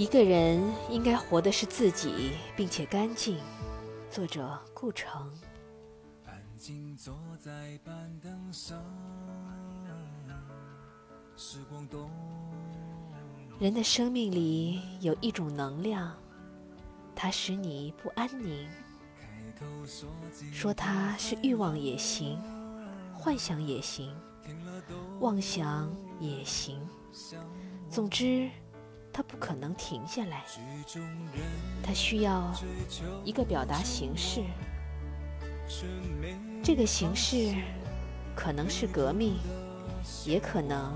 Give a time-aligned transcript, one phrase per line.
[0.00, 0.58] 一个人
[0.88, 3.36] 应该活的是自己，并且干净。
[4.10, 5.30] 作者：顾城。
[6.56, 8.82] 静坐在板凳上，
[11.36, 11.86] 时光
[13.58, 16.16] 人的生命里有一种能量，
[17.14, 18.66] 它使你不安宁。
[20.50, 22.40] 说它是欲望也行，
[23.12, 24.16] 幻想也行，
[25.20, 26.80] 妄想也行。
[27.90, 28.48] 总之。
[29.12, 30.44] 它不可能停下来，
[31.82, 32.52] 他需要
[33.24, 34.42] 一个表达形式。
[36.62, 37.54] 这个形式
[38.34, 39.36] 可能是革命，
[40.24, 40.94] 也可能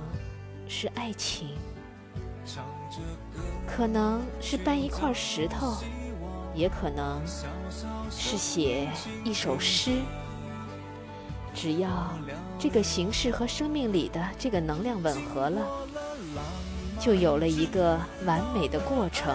[0.69, 1.51] 是爱情，
[3.67, 5.77] 可能是搬一块石头，
[6.55, 7.21] 也可能
[8.11, 8.89] 是写
[9.25, 10.01] 一首诗。
[11.55, 12.11] 只要
[12.59, 15.67] 这个形式和生命里的这个能量吻合了。
[16.99, 19.35] 就有了一个完美的过程。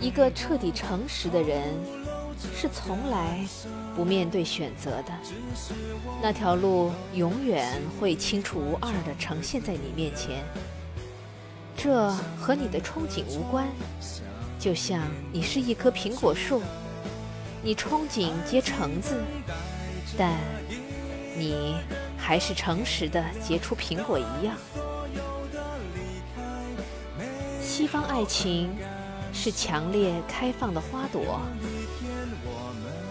[0.00, 1.62] 一个彻底诚实的人，
[2.56, 3.38] 是从来
[3.94, 5.12] 不面对选择的。
[6.22, 10.42] 那条路永远会清楚无二地呈现在你面前。
[11.76, 13.68] 这和你的憧憬无关。
[14.58, 16.62] 就像你是一棵苹果树，
[17.62, 19.20] 你憧憬结橙子，
[20.16, 20.38] 但
[21.36, 21.76] 你。
[22.24, 24.56] 还是诚实的结出苹果一样。
[27.60, 28.70] 西方爱情
[29.32, 31.40] 是强烈开放的花朵，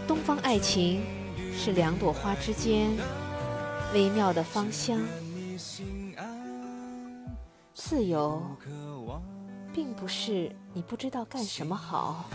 [0.07, 1.03] 东方爱情
[1.53, 2.89] 是两朵花之间
[3.93, 4.97] 微妙的芳香。
[7.73, 8.41] 自由，
[9.73, 12.29] 并不是你不知道干什么好，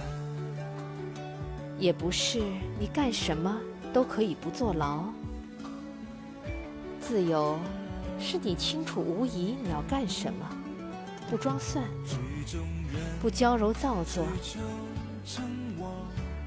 [1.79, 2.43] 也不是
[2.79, 3.59] 你干什么
[3.95, 5.05] 都可以不坐牢。
[7.09, 7.57] 自由，
[8.19, 10.45] 是你清楚无疑你要干什么，
[11.31, 11.85] 不装蒜，
[13.23, 14.27] 不娇柔造作。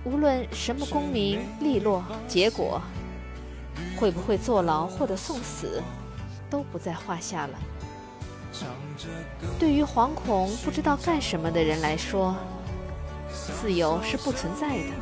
[0.04, 2.82] 无论什么功名利落，结果
[3.98, 5.82] 会不会坐牢或者送死，
[6.50, 7.58] 都不在话下了。
[9.58, 12.36] 对于惶恐不知道干什么的人来说，
[13.32, 14.94] 自由是不存在的；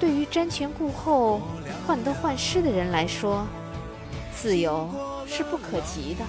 [0.00, 1.42] 对于瞻前顾后、
[1.86, 3.46] 患得患失的人来说，
[4.40, 4.90] 自由
[5.26, 6.24] 是不可及的。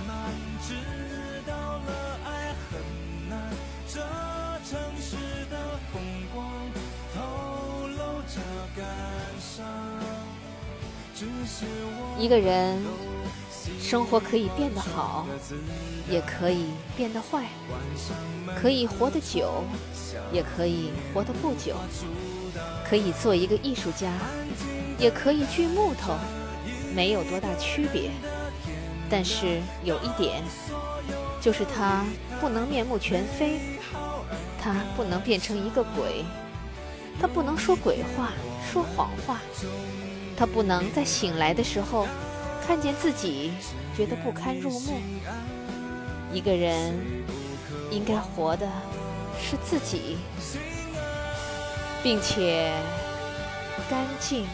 [12.18, 12.82] 一个人
[13.80, 15.26] 生活可以变得好，
[16.10, 17.44] 也可以变得坏；
[18.62, 19.64] 可以活得久，
[20.32, 21.74] 也可以活得不久；
[22.88, 24.12] 可以做一个艺术家，
[24.98, 26.14] 也可以锯木头。
[26.96, 28.10] 没有多大区别，
[29.10, 30.42] 但是有一点，
[31.42, 32.06] 就是他
[32.40, 33.60] 不能面目全非，
[34.58, 36.24] 他不能变成一个鬼，
[37.20, 38.32] 他不能说鬼话、
[38.72, 39.42] 说谎话，
[40.38, 42.08] 他不能在醒来的时候
[42.66, 43.52] 看见自己
[43.96, 44.94] 觉得不堪入目。
[46.32, 46.94] 一个人
[47.92, 48.66] 应该活的
[49.38, 50.18] 是自己，
[52.02, 52.72] 并且
[53.90, 54.46] 干净。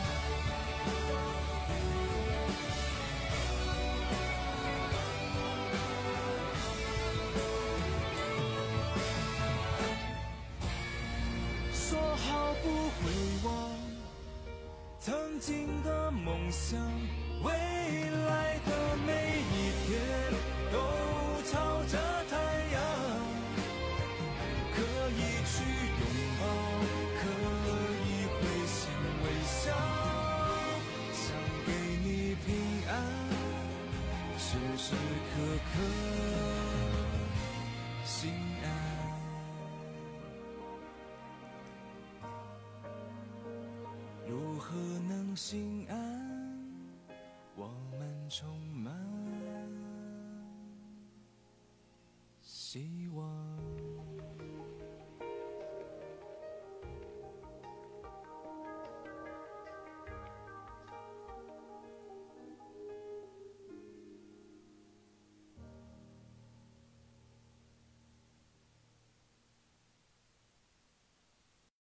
[12.28, 13.12] 毫不回
[13.44, 13.76] 望
[15.00, 16.80] 曾经的梦想
[17.44, 19.11] 未来的
[45.52, 45.98] 心安，
[47.58, 47.68] 我
[48.00, 48.96] 们充满
[52.42, 53.01] 希